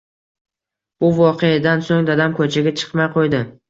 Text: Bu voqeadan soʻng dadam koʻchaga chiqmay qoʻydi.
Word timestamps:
Bu 1.05 1.11
voqeadan 1.21 1.87
soʻng 1.91 2.11
dadam 2.11 2.37
koʻchaga 2.43 2.79
chiqmay 2.83 3.17
qoʻydi. 3.19 3.49